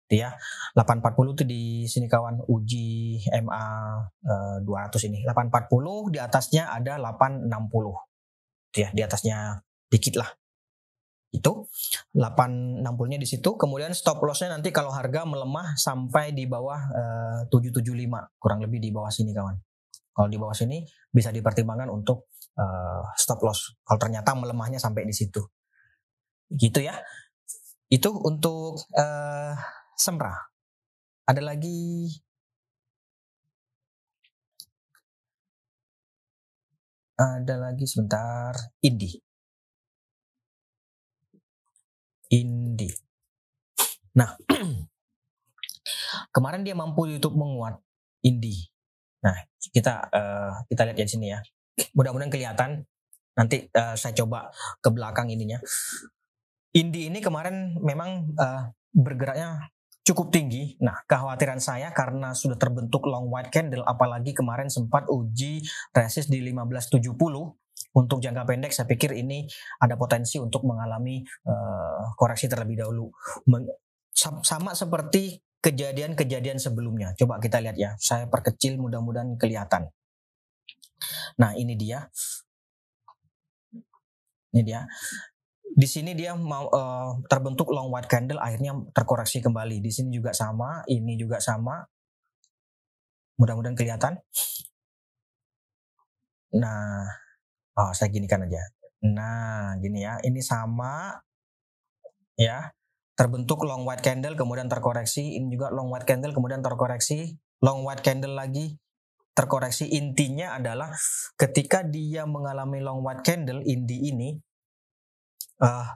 gitu 0.07 0.23
ya. 0.23 0.39
840 0.79 1.35
itu 1.35 1.43
di 1.43 1.63
sini 1.91 2.07
kawan 2.07 2.47
uji 2.47 3.19
MA 3.43 3.65
uh, 4.23 4.57
200 4.63 5.11
ini. 5.11 5.27
840 5.27 6.15
di 6.15 6.19
atasnya 6.23 6.71
ada 6.71 6.95
860. 7.03 7.51
Gitu 8.71 8.79
ya, 8.87 8.89
di 8.95 9.03
atasnya 9.03 9.59
dikit 9.91 10.15
lah. 10.23 10.31
Itu 11.35 11.67
860-nya 12.15 13.19
di 13.19 13.27
situ. 13.27 13.59
Kemudian 13.59 13.91
stop 13.93 14.23
loss-nya 14.23 14.55
nanti 14.55 14.71
kalau 14.71 14.95
harga 14.95 15.27
melemah 15.27 15.75
sampai 15.75 16.31
di 16.31 16.47
bawah 16.47 16.81
uh, 17.43 17.51
775, 17.51 18.39
kurang 18.39 18.63
lebih 18.63 18.79
di 18.79 18.95
bawah 18.95 19.11
sini 19.11 19.35
kawan. 19.35 19.59
Kalau 20.17 20.29
di 20.31 20.39
bawah 20.41 20.55
sini 20.55 20.81
bisa 21.13 21.29
dipertimbangkan 21.29 21.91
untuk 21.93 22.31
uh, 22.57 23.05
stop 23.19 23.43
loss. 23.43 23.75
Kalau 23.83 23.99
ternyata 23.99 24.33
melemahnya 24.39 24.79
sampai 24.79 25.03
di 25.05 25.13
situ. 25.13 25.43
Gitu 26.47 26.79
ya. 26.79 26.95
Itu 27.91 28.17
untuk 28.17 28.81
uh, 28.97 29.55
Semra. 29.97 30.37
Ada 31.25 31.41
lagi 31.41 32.13
ada 37.17 37.55
lagi 37.57 37.89
sebentar 37.89 38.53
Indi. 38.85 39.09
Indi. 42.37 42.93
Nah, 44.21 44.37
kemarin 46.35 46.61
dia 46.61 46.77
mampu 46.77 47.09
YouTube 47.09 47.41
menguat 47.41 47.81
Indi. 48.21 48.69
Nah, 49.25 49.33
kita 49.73 50.13
uh, 50.13 50.53
kita 50.69 50.93
lihat 50.93 50.99
di 51.01 51.09
sini 51.09 51.27
ya. 51.33 51.41
Mudah-mudahan 51.97 52.29
kelihatan. 52.29 52.85
Nanti 53.37 53.65
uh, 53.73 53.97
saya 53.97 54.13
coba 54.13 54.53
ke 54.85 54.93
belakang 54.93 55.33
ininya. 55.33 55.57
Indi 56.77 57.09
ini 57.09 57.25
kemarin 57.25 57.81
memang 57.81 58.37
uh, 58.37 58.69
bergeraknya 58.93 59.73
cukup 60.07 60.31
tinggi. 60.31 60.79
Nah, 60.79 61.03
kekhawatiran 61.03 61.59
saya 61.59 61.91
karena 61.91 62.31
sudah 62.31 62.55
terbentuk 62.55 63.11
long 63.11 63.27
white 63.27 63.51
candle, 63.51 63.83
apalagi 63.83 64.31
kemarin 64.31 64.71
sempat 64.71 65.11
uji 65.11 65.67
resist 65.91 66.31
di 66.31 66.39
1570 66.39 67.03
untuk 67.97 68.23
jangka 68.23 68.45
pendek 68.47 68.73
saya 68.73 68.87
pikir 68.89 69.13
ini 69.17 69.45
ada 69.83 69.99
potensi 69.99 70.39
untuk 70.39 70.65
mengalami 70.65 71.27
uh, 71.49 72.15
koreksi 72.15 72.47
terlebih 72.47 72.87
dahulu. 72.87 73.11
Men 73.51 73.67
sama 74.17 74.73
seperti 74.73 75.45
kejadian-kejadian 75.61 76.57
sebelumnya. 76.57 77.13
Coba 77.19 77.43
kita 77.43 77.61
lihat 77.61 77.77
ya. 77.77 77.99
Saya 78.01 78.31
perkecil 78.31 78.81
mudah-mudahan 78.81 79.37
kelihatan. 79.37 79.93
Nah, 81.37 81.53
ini 81.53 81.77
dia. 81.77 82.09
Ini 84.55 84.63
dia. 84.65 84.89
Di 85.77 85.85
sini 85.85 86.17
dia 86.17 86.33
mau 86.33 86.73
uh, 86.73 87.21
terbentuk 87.29 87.69
long 87.69 87.93
white 87.93 88.09
candle 88.09 88.41
akhirnya 88.41 88.73
terkoreksi 88.97 89.45
kembali. 89.45 89.85
Di 89.85 89.93
sini 89.93 90.09
juga 90.17 90.33
sama, 90.33 90.81
ini 90.89 91.21
juga 91.21 91.37
sama. 91.37 91.85
Mudah-mudahan 93.37 93.77
kelihatan. 93.77 94.17
Nah, 96.57 97.05
oh 97.77 97.93
saya 97.93 98.09
ginikan 98.09 98.49
aja. 98.49 98.65
Nah, 99.05 99.77
gini 99.77 100.01
ya. 100.01 100.17
Ini 100.25 100.41
sama 100.41 101.13
ya 102.41 102.73
terbentuk 103.17 103.65
long 103.65 103.85
white 103.89 104.05
candle 104.05 104.37
kemudian 104.37 104.69
terkoreksi 104.69 105.41
ini 105.41 105.57
juga 105.57 105.73
long 105.73 105.89
white 105.89 106.05
candle 106.05 106.37
kemudian 106.37 106.61
terkoreksi 106.61 107.33
long 107.65 107.81
white 107.85 108.05
candle 108.05 108.37
lagi 108.37 108.77
terkoreksi 109.33 109.89
intinya 109.89 110.53
adalah 110.57 110.93
ketika 111.41 111.81
dia 111.81 112.29
mengalami 112.29 112.85
long 112.85 113.01
white 113.01 113.25
candle 113.25 113.65
inti 113.65 114.13
ini 114.13 114.37
uh, 115.63 115.89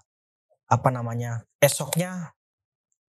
apa 0.71 0.89
namanya 0.95 1.45
esoknya 1.59 2.33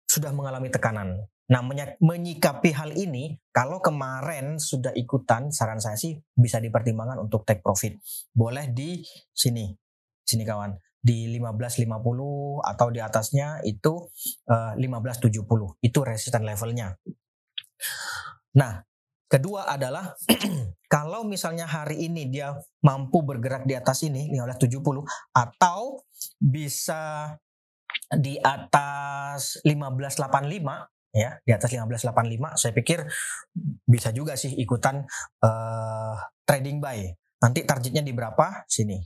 sudah 0.08 0.32
mengalami 0.32 0.72
tekanan. 0.72 1.28
Nah 1.48 1.64
menyikapi 2.00 2.76
hal 2.76 2.92
ini 2.92 3.40
kalau 3.52 3.80
kemarin 3.80 4.60
sudah 4.60 4.92
ikutan 4.92 5.48
saran 5.48 5.80
saya 5.80 5.96
sih 5.96 6.20
bisa 6.36 6.60
dipertimbangkan 6.60 7.16
untuk 7.20 7.48
take 7.48 7.64
profit. 7.64 7.96
Boleh 8.36 8.68
di 8.68 9.00
sini 9.32 9.72
sini 10.28 10.44
kawan 10.44 10.76
di 11.00 11.24
1550 11.40 11.88
atau 12.60 12.86
di 12.92 13.00
atasnya 13.00 13.64
itu 13.64 14.12
uh, 14.52 14.76
eh, 14.76 14.84
1570 14.84 15.80
itu 15.80 15.98
resisten 16.04 16.44
levelnya. 16.44 16.92
Nah, 18.60 18.82
kedua 19.30 19.72
adalah 19.72 20.12
kalau 20.94 21.24
misalnya 21.24 21.64
hari 21.64 22.12
ini 22.12 22.28
dia 22.28 22.52
mampu 22.84 23.24
bergerak 23.24 23.64
di 23.64 23.72
atas 23.72 24.04
ini 24.04 24.28
1570 24.36 25.06
atau 25.32 26.02
bisa 26.40 27.34
di 28.08 28.40
atas 28.40 29.60
1585 29.64 31.16
ya 31.16 31.40
di 31.40 31.52
atas 31.52 31.68
1585 31.72 32.60
saya 32.60 32.72
pikir 32.72 32.98
bisa 33.84 34.12
juga 34.12 34.36
sih 34.36 34.52
ikutan 34.60 35.04
uh, 35.44 36.14
trading 36.44 36.80
buy 36.80 37.04
nanti 37.40 37.64
targetnya 37.64 38.04
di 38.04 38.12
berapa 38.12 38.64
sini 38.68 39.00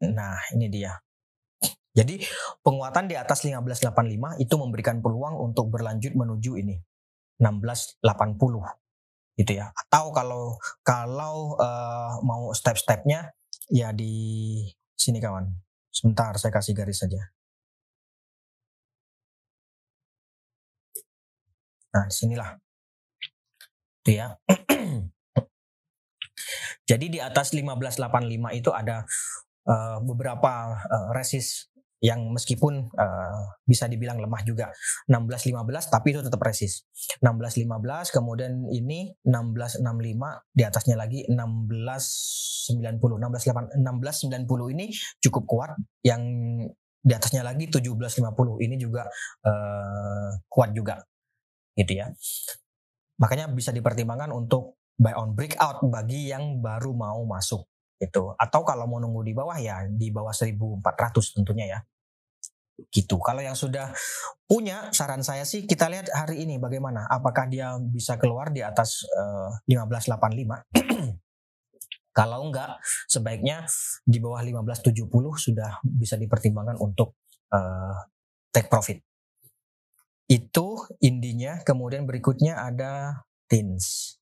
Nah, 0.00 0.40
ini 0.56 0.66
dia. 0.72 0.96
Jadi 1.92 2.22
penguatan 2.64 3.10
di 3.10 3.18
atas 3.18 3.44
1585 3.44 4.40
itu 4.40 4.54
memberikan 4.56 5.02
peluang 5.04 5.36
untuk 5.36 5.68
berlanjut 5.68 6.16
menuju 6.16 6.56
ini 6.56 6.80
1680 7.36 8.00
gitu 9.36 9.52
ya. 9.52 9.68
Atau 9.74 10.14
kalau 10.14 10.56
kalau 10.80 11.58
uh, 11.60 12.16
mau 12.24 12.54
step-stepnya 12.56 13.34
ya 13.70 13.94
di 13.94 14.66
sini 14.98 15.22
kawan. 15.22 15.46
Sebentar 15.90 16.34
saya 16.38 16.52
kasih 16.54 16.74
garis 16.74 17.02
saja. 17.02 17.30
Nah, 21.90 22.06
sinilah. 22.10 22.58
Itu 24.02 24.10
ya. 24.14 24.38
Jadi 26.90 27.06
di 27.06 27.18
atas 27.22 27.54
1585 27.54 28.58
itu 28.58 28.70
ada 28.74 29.06
uh, 29.66 29.98
beberapa 30.02 30.74
uh, 30.74 31.08
resist 31.14 31.69
yang 32.00 32.32
meskipun 32.32 32.88
uh, 32.96 33.60
bisa 33.68 33.84
dibilang 33.84 34.16
lemah 34.16 34.40
juga. 34.44 34.72
16-15 35.08 35.92
tapi 35.92 36.16
itu 36.16 36.20
tetap 36.24 36.40
resist 36.40 36.88
16-15 37.20 37.68
kemudian 38.16 38.64
ini 38.72 39.12
16-65 39.24 39.84
di 40.56 40.62
atasnya 40.64 40.96
lagi 40.96 41.28
16-90 41.28 42.96
16-90 43.00 44.74
ini 44.74 44.86
cukup 45.20 45.44
kuat 45.44 45.76
yang 46.00 46.24
di 47.00 47.12
atasnya 47.16 47.40
lagi 47.40 47.68
17-50 47.68 48.60
ini 48.60 48.76
juga 48.76 49.08
uh, 49.44 50.30
kuat 50.48 50.76
juga. 50.76 51.00
Gitu 51.72 51.96
ya. 51.96 52.12
Makanya 53.20 53.48
bisa 53.52 53.72
dipertimbangkan 53.72 54.32
untuk 54.32 54.80
buy 55.00 55.16
on 55.16 55.32
breakout 55.32 55.80
bagi 55.88 56.28
yang 56.28 56.60
baru 56.60 56.92
mau 56.92 57.24
masuk 57.24 57.69
itu 58.00 58.32
atau 58.32 58.60
kalau 58.64 58.88
mau 58.88 58.96
nunggu 58.96 59.20
di 59.20 59.36
bawah 59.36 59.60
ya 59.60 59.84
di 59.84 60.08
bawah 60.08 60.32
1400 60.32 61.36
tentunya 61.36 61.66
ya. 61.76 61.80
Gitu. 62.88 63.20
Kalau 63.20 63.44
yang 63.44 63.52
sudah 63.52 63.92
punya 64.48 64.88
saran 64.96 65.20
saya 65.20 65.44
sih 65.44 65.68
kita 65.68 65.92
lihat 65.92 66.08
hari 66.16 66.48
ini 66.48 66.56
bagaimana. 66.56 67.04
Apakah 67.12 67.44
dia 67.44 67.76
bisa 67.76 68.16
keluar 68.16 68.48
di 68.48 68.64
atas 68.64 69.04
uh, 69.04 69.52
eh, 69.68 69.76
1585 69.76 70.16
kalau 72.18 72.48
enggak 72.48 72.80
sebaiknya 73.04 73.68
di 74.02 74.16
bawah 74.16 74.40
1570 74.40 75.12
sudah 75.36 75.84
bisa 75.84 76.16
dipertimbangkan 76.16 76.80
untuk 76.80 77.20
uh, 77.52 78.00
take 78.48 78.72
profit. 78.72 79.04
Itu 80.24 80.88
indinya 81.04 81.60
kemudian 81.60 82.08
berikutnya 82.08 82.64
ada 82.64 83.26
tins. 83.44 84.16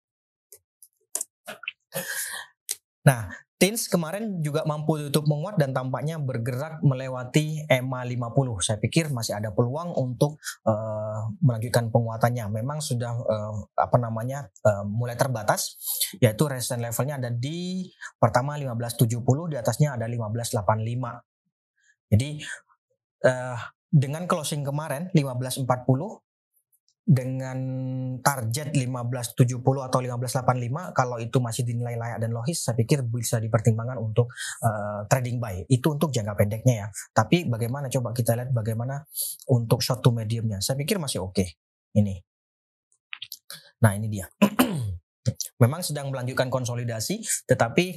Nah, 3.05 3.48
Tins 3.59 3.91
kemarin 3.91 4.39
juga 4.39 4.63
mampu 4.63 5.11
tutup 5.11 5.27
menguat 5.27 5.59
dan 5.59 5.75
tampaknya 5.75 6.15
bergerak 6.23 6.79
melewati 6.79 7.67
EMA 7.67 8.07
50. 8.07 8.55
Saya 8.63 8.79
pikir 8.79 9.11
masih 9.11 9.35
ada 9.35 9.51
peluang 9.51 9.99
untuk 9.99 10.39
uh, 10.63 11.27
melanjutkan 11.43 11.91
penguatannya. 11.91 12.55
Memang 12.55 12.79
sudah 12.79 13.19
uh, 13.19 13.59
apa 13.75 13.99
namanya 13.99 14.47
uh, 14.63 14.87
mulai 14.87 15.19
terbatas, 15.19 15.75
yaitu 16.23 16.47
resistance 16.47 16.79
levelnya 16.79 17.19
ada 17.19 17.35
di 17.35 17.91
pertama 18.23 18.55
1570, 18.55 19.19
di 19.51 19.57
atasnya 19.59 19.99
ada 19.99 20.07
1585. 20.07 22.15
Jadi 22.15 22.39
uh, 23.27 23.59
dengan 23.91 24.31
closing 24.31 24.63
kemarin 24.63 25.11
1540 25.11 25.67
dengan 27.09 27.59
target 28.21 28.77
1570 28.77 29.65
atau 29.65 29.99
1585 30.05 30.93
kalau 30.93 31.17
itu 31.17 31.41
masih 31.41 31.65
dinilai 31.65 31.97
layak 31.97 32.21
dan 32.21 32.37
logis 32.37 32.61
saya 32.61 32.77
pikir 32.77 33.01
bisa 33.09 33.41
dipertimbangkan 33.41 33.97
untuk 33.97 34.29
uh, 34.61 35.09
trading 35.09 35.41
buy. 35.41 35.65
Itu 35.73 35.97
untuk 35.97 36.13
jangka 36.13 36.37
pendeknya 36.37 36.85
ya. 36.85 36.87
Tapi 37.17 37.49
bagaimana? 37.49 37.89
Coba 37.89 38.13
kita 38.13 38.37
lihat 38.37 38.53
bagaimana 38.53 39.09
untuk 39.49 39.81
short 39.81 40.05
to 40.05 40.13
mediumnya. 40.13 40.61
Saya 40.61 40.77
pikir 40.77 41.01
masih 41.01 41.25
oke 41.25 41.33
okay. 41.33 41.57
ini. 41.97 42.21
Nah 43.81 43.97
ini 43.97 44.13
dia. 44.13 44.29
Memang 45.65 45.81
sedang 45.81 46.13
melanjutkan 46.13 46.53
konsolidasi 46.53 47.25
tetapi 47.49 47.97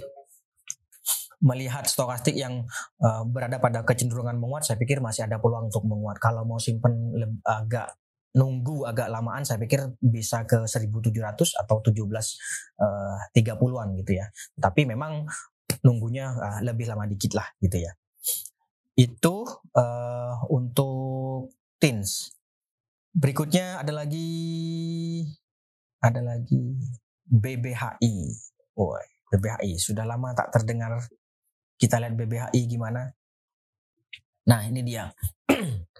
melihat 1.41 1.83
stokastik 1.89 2.37
yang 2.37 2.63
uh, 3.03 3.27
berada 3.27 3.57
pada 3.57 3.81
kecenderungan 3.81 4.37
menguat, 4.37 4.61
saya 4.63 4.77
pikir 4.77 5.01
masih 5.01 5.25
ada 5.25 5.41
peluang 5.41 5.67
untuk 5.73 5.83
menguat. 5.89 6.21
Kalau 6.21 6.45
mau 6.45 6.61
simpen 6.61 7.11
agak 7.43 7.97
nunggu 8.31 8.87
agak 8.87 9.11
lamaan 9.11 9.43
saya 9.43 9.59
pikir 9.59 9.91
bisa 9.99 10.47
ke 10.47 10.63
1700 10.63 11.11
atau 11.35 11.77
17 11.83 11.99
uh, 11.99 13.17
30-an 13.35 13.87
gitu 13.99 14.11
ya. 14.15 14.25
Tapi 14.55 14.87
memang 14.87 15.27
nunggunya 15.83 16.31
uh, 16.31 16.59
lebih 16.63 16.87
lama 16.87 17.03
dikit 17.07 17.35
lah 17.35 17.47
gitu 17.59 17.83
ya. 17.83 17.91
Itu 18.95 19.43
uh, 19.75 20.35
untuk 20.47 21.51
teens. 21.81 22.31
Berikutnya 23.11 23.83
ada 23.83 23.91
lagi 23.91 24.29
ada 25.99 26.23
lagi 26.23 26.79
BBHI. 27.27 28.15
Woi, 28.79 29.05
BBHI 29.31 29.75
sudah 29.75 30.07
lama 30.07 30.31
tak 30.31 30.55
terdengar. 30.55 31.03
Kita 31.75 31.99
lihat 31.99 32.15
BBHI 32.15 32.61
gimana. 32.69 33.11
Nah, 34.47 34.61
ini 34.65 34.81
dia. 34.81 35.11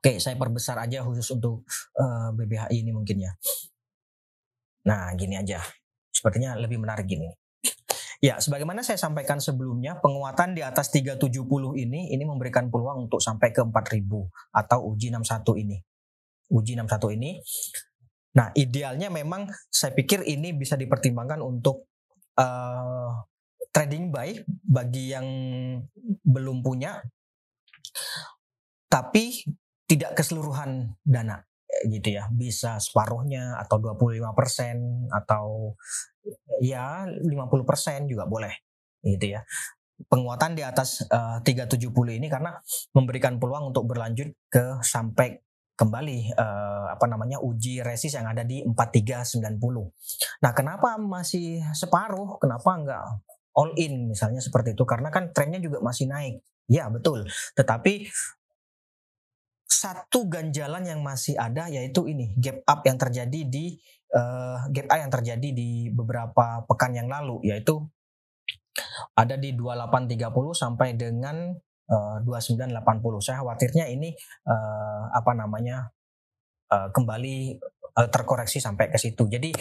Oke, 0.00 0.16
saya 0.16 0.32
perbesar 0.32 0.80
aja 0.80 1.04
khusus 1.04 1.28
untuk 1.36 1.60
uh, 2.00 2.04
eh, 2.04 2.28
BBHI 2.32 2.80
ini 2.80 2.88
mungkin 2.88 3.20
ya. 3.20 3.36
Nah, 4.88 5.12
gini 5.12 5.36
aja. 5.36 5.60
Sepertinya 6.08 6.56
lebih 6.56 6.80
menarik 6.80 7.04
gini. 7.04 7.28
Ya, 8.24 8.40
sebagaimana 8.40 8.80
saya 8.80 8.96
sampaikan 8.96 9.44
sebelumnya, 9.44 10.00
penguatan 10.00 10.56
di 10.56 10.64
atas 10.64 10.88
370 10.88 11.44
ini 11.76 12.16
ini 12.16 12.24
memberikan 12.24 12.72
peluang 12.72 13.08
untuk 13.08 13.20
sampai 13.20 13.52
ke 13.52 13.60
4000 13.60 14.00
atau 14.56 14.78
uji 14.88 15.12
61 15.12 15.68
ini. 15.68 15.76
Uji 16.48 16.80
61 16.80 17.16
ini. 17.20 17.36
Nah, 18.40 18.56
idealnya 18.56 19.12
memang 19.12 19.52
saya 19.68 19.92
pikir 19.92 20.24
ini 20.24 20.56
bisa 20.56 20.80
dipertimbangkan 20.80 21.44
untuk 21.44 21.92
uh, 22.40 23.20
trading 23.68 24.08
buy 24.08 24.32
bagi 24.64 25.12
yang 25.12 25.28
belum 26.24 26.64
punya 26.64 27.04
tapi 28.90 29.46
tidak 29.90 30.14
keseluruhan 30.14 30.94
dana 31.02 31.42
gitu 31.90 32.14
ya 32.14 32.30
bisa 32.30 32.78
separuhnya 32.78 33.58
atau 33.58 33.82
25% 33.82 35.10
atau 35.10 35.74
ya 36.62 37.10
50% 37.10 38.06
juga 38.06 38.30
boleh 38.30 38.54
gitu 39.02 39.34
ya 39.34 39.42
penguatan 40.06 40.54
di 40.54 40.62
atas 40.62 41.04
uh, 41.10 41.42
370 41.42 41.90
ini 42.16 42.30
karena 42.30 42.54
memberikan 42.94 43.36
peluang 43.42 43.74
untuk 43.74 43.90
berlanjut 43.90 44.30
ke 44.46 44.78
sampai 44.80 45.42
kembali 45.76 46.36
uh, 46.36 46.92
apa 46.92 47.08
namanya 47.08 47.40
uji 47.40 47.80
resist 47.80 48.20
yang 48.20 48.28
ada 48.28 48.44
di 48.44 48.60
4390. 48.68 50.44
Nah, 50.44 50.52
kenapa 50.52 51.00
masih 51.00 51.64
separuh? 51.72 52.36
Kenapa 52.36 52.70
enggak 52.76 53.04
all 53.56 53.72
in 53.80 54.12
misalnya 54.12 54.44
seperti 54.44 54.76
itu? 54.76 54.84
Karena 54.84 55.08
kan 55.08 55.32
trennya 55.32 55.56
juga 55.56 55.80
masih 55.80 56.04
naik. 56.04 56.44
Ya, 56.68 56.84
betul. 56.92 57.24
Tetapi 57.56 58.12
satu 59.70 60.26
ganjalan 60.26 60.82
yang 60.82 61.00
masih 61.00 61.38
ada 61.38 61.70
yaitu 61.70 62.10
ini 62.10 62.34
gap 62.42 62.66
up 62.66 62.82
yang 62.82 62.98
terjadi 62.98 63.40
di 63.46 63.78
uh, 64.10 64.66
gap 64.74 64.90
up 64.90 64.98
yang 64.98 65.12
terjadi 65.14 65.48
di 65.54 65.88
beberapa 65.94 66.66
pekan 66.66 66.98
yang 66.98 67.06
lalu 67.06 67.38
yaitu 67.46 67.86
ada 69.14 69.38
di 69.38 69.54
2830 69.54 70.26
sampai 70.54 70.98
dengan 70.98 71.54
uh, 71.90 72.16
2980. 72.22 73.22
Saya 73.22 73.42
khawatirnya 73.42 73.86
ini 73.90 74.14
uh, 74.46 75.10
apa 75.14 75.32
namanya 75.38 75.90
uh, 76.70 76.88
kembali 76.90 77.58
uh, 77.94 78.08
terkoreksi 78.10 78.58
sampai 78.62 78.90
ke 78.90 78.98
situ. 78.98 79.26
Jadi 79.26 79.54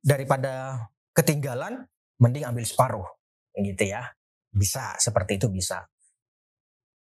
daripada 0.00 0.86
ketinggalan 1.14 1.86
mending 2.18 2.46
ambil 2.46 2.64
separuh 2.66 3.06
gitu 3.58 3.84
ya. 3.86 4.10
Bisa 4.50 4.98
seperti 4.98 5.38
itu 5.38 5.46
bisa. 5.50 5.86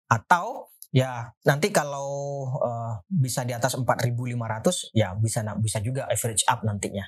Atau 0.08 0.72
Ya, 0.88 1.36
nanti 1.44 1.68
kalau 1.68 2.08
uh, 2.48 3.04
bisa 3.12 3.44
di 3.44 3.52
atas 3.52 3.76
4.500 3.76 4.96
ya 4.96 5.12
bisa 5.20 5.44
bisa 5.60 5.78
juga 5.84 6.08
average 6.08 6.48
up 6.48 6.64
nantinya. 6.64 7.04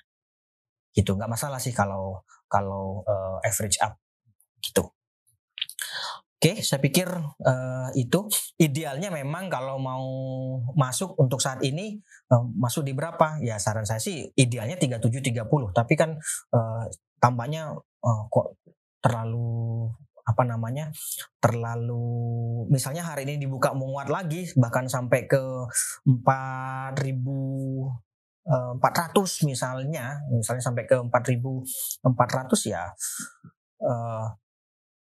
Gitu, 0.93 1.17
nggak 1.17 1.31
masalah 1.31 1.57
sih 1.57 1.73
kalau 1.73 2.21
kalau 2.45 3.01
uh, 3.09 3.41
average 3.41 3.81
up 3.81 3.97
gitu. 4.61 4.85
Oke, 6.41 6.65
saya 6.65 6.81
pikir 6.81 7.05
uh, 7.21 7.89
itu 7.93 8.25
idealnya 8.57 9.13
memang 9.13 9.53
kalau 9.53 9.77
mau 9.77 10.09
masuk 10.73 11.13
untuk 11.21 11.37
saat 11.37 11.61
ini 11.61 12.01
uh, 12.33 12.45
masuk 12.57 12.81
di 12.81 12.97
berapa? 12.97 13.41
Ya 13.45 13.61
saran 13.61 13.85
saya 13.85 14.01
sih 14.01 14.25
idealnya 14.41 14.81
3730, 14.81 15.37
tapi 15.77 16.01
kan 16.01 16.17
uh, 16.57 16.85
tampaknya 17.21 17.77
uh, 17.77 18.23
kok 18.33 18.57
terlalu 19.05 19.93
apa 20.31 20.47
namanya 20.47 20.95
terlalu 21.43 22.63
misalnya 22.71 23.03
hari 23.03 23.27
ini 23.27 23.43
dibuka 23.43 23.75
menguat 23.75 24.07
lagi 24.07 24.47
bahkan 24.55 24.87
sampai 24.87 25.27
ke 25.27 25.43
4000 26.07 26.95
400 28.51 28.79
eh, 28.81 29.47
misalnya 29.47 30.19
misalnya 30.31 30.63
sampai 30.65 30.87
ke 30.87 30.97
4400 30.97 32.73
ya 32.73 32.89
uh, 33.85 34.27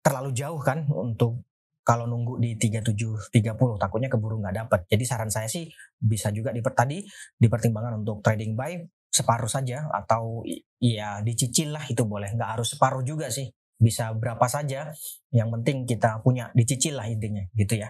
terlalu 0.04 0.30
jauh 0.36 0.60
kan 0.60 0.86
untuk 0.90 1.44
kalau 1.80 2.06
nunggu 2.06 2.38
di 2.38 2.54
3730 2.54 3.34
takutnya 3.80 4.06
keburu 4.06 4.38
nggak 4.38 4.56
dapat. 4.62 4.80
Jadi 4.86 5.04
saran 5.08 5.32
saya 5.32 5.48
sih 5.50 5.66
bisa 5.98 6.30
juga 6.30 6.54
diper 6.54 6.70
tadi 6.76 7.02
dipertimbangkan 7.40 8.04
untuk 8.04 8.22
trading 8.22 8.54
buy 8.54 8.78
separuh 9.10 9.50
saja 9.50 9.90
atau 9.90 10.46
ya 10.78 11.18
dicicil 11.26 11.74
lah 11.74 11.82
itu 11.90 12.06
boleh 12.06 12.30
nggak 12.30 12.50
harus 12.54 12.78
separuh 12.78 13.02
juga 13.02 13.26
sih 13.26 13.50
bisa 13.80 14.12
berapa 14.12 14.44
saja 14.44 14.92
yang 15.32 15.48
penting 15.48 15.88
kita 15.88 16.20
punya 16.20 16.52
dicicil 16.52 17.00
lah 17.00 17.08
intinya 17.08 17.40
gitu 17.56 17.80
ya. 17.80 17.88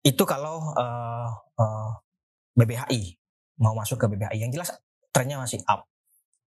Itu 0.00 0.24
kalau 0.24 0.72
uh, 0.72 1.30
uh, 1.60 1.60
eh, 1.60 1.90
BBHI 2.56 3.00
mau 3.60 3.76
masuk 3.76 4.00
ke 4.00 4.06
BBHI 4.08 4.48
yang 4.48 4.52
jelas 4.54 4.72
trennya 5.12 5.36
masih 5.36 5.60
up 5.68 5.84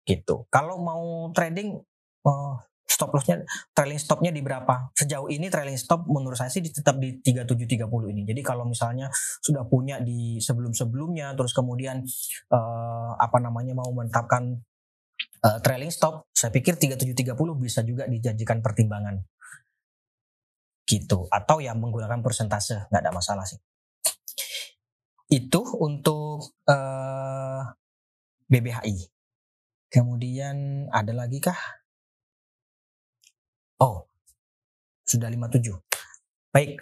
gitu. 0.07 0.47
Kalau 0.47 0.79
mau 0.79 1.27
trading 1.35 1.75
uh, 2.23 2.55
stop 2.89 3.13
lossnya 3.13 3.43
trailing 3.75 4.01
stopnya 4.01 4.31
di 4.31 4.41
berapa? 4.41 4.89
Sejauh 4.95 5.27
ini 5.27 5.51
trailing 5.51 5.77
stop 5.77 6.07
menurut 6.07 6.39
saya 6.39 6.49
sih 6.49 6.63
tetap 6.63 6.97
di 6.97 7.19
3730 7.21 7.85
ini. 8.15 8.21
Jadi 8.25 8.41
kalau 8.41 8.65
misalnya 8.65 9.11
sudah 9.43 9.67
punya 9.67 10.01
di 10.01 10.41
sebelum 10.41 10.71
sebelumnya 10.71 11.35
terus 11.37 11.51
kemudian 11.51 12.01
uh, 12.51 13.11
apa 13.19 13.37
namanya 13.43 13.77
mau 13.77 13.91
menetapkan 13.91 14.57
uh, 15.43 15.59
trailing 15.63 15.91
stop, 15.91 16.27
saya 16.35 16.51
pikir 16.51 16.75
3730 16.75 17.35
bisa 17.59 17.79
juga 17.83 18.03
dijadikan 18.05 18.59
pertimbangan. 18.59 19.23
Gitu. 20.83 21.29
Atau 21.29 21.61
yang 21.61 21.77
menggunakan 21.77 22.19
persentase, 22.19 22.89
nggak 22.89 23.01
ada 23.05 23.13
masalah 23.13 23.45
sih. 23.45 23.59
Itu 25.29 25.61
untuk 25.77 26.57
uh, 26.65 26.73
eh, 26.73 27.61
BBHI. 28.49 28.97
Kemudian 29.89 30.89
ada 30.89 31.13
lagi 31.13 31.37
kah? 31.37 31.57
Oh, 33.77 34.09
sudah 35.05 35.29
57. 35.29 35.69
Baik, 36.49 36.81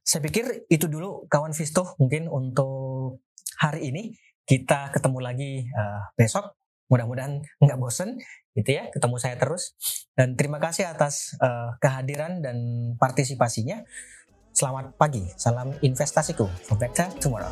saya 0.00 0.24
pikir 0.24 0.64
itu 0.72 0.88
dulu 0.88 1.28
kawan 1.28 1.52
Visto 1.52 1.92
mungkin 2.00 2.32
untuk 2.32 3.20
hari 3.60 3.92
ini. 3.92 4.16
Kita 4.42 4.90
ketemu 4.90 5.18
lagi 5.22 5.52
uh, 5.70 6.10
besok 6.18 6.61
mudah-mudahan 6.92 7.40
nggak 7.56 7.78
bosen 7.80 8.20
gitu 8.52 8.76
ya. 8.76 8.92
Ketemu 8.92 9.16
saya 9.16 9.40
terus. 9.40 9.72
Dan 10.12 10.36
terima 10.36 10.60
kasih 10.60 10.92
atas 10.92 11.32
uh, 11.40 11.72
kehadiran 11.80 12.44
dan 12.44 12.56
partisipasinya. 13.00 13.80
Selamat 14.52 14.92
pagi. 15.00 15.24
Salam 15.40 15.72
investasiku. 15.80 16.44
For 16.68 16.76
better 16.76 17.08
tomorrow 17.16 17.48